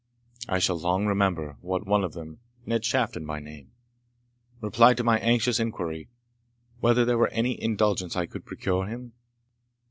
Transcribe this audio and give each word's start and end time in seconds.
I 0.49 0.57
shall 0.57 0.79
long 0.79 1.05
remember 1.05 1.57
what 1.61 1.85
one 1.85 2.03
of 2.03 2.13
them, 2.13 2.39
Ned 2.65 2.83
Shafton 2.83 3.23
by 3.23 3.39
name, 3.39 3.69
replied 4.59 4.97
to 4.97 5.03
my 5.03 5.19
anxious 5.19 5.59
inquiry, 5.59 6.09
whether 6.79 7.05
there 7.05 7.19
was 7.19 7.29
any 7.31 7.61
indulgence 7.61 8.15
I 8.15 8.25
could 8.25 8.43
procure 8.43 8.87
him? 8.87 9.13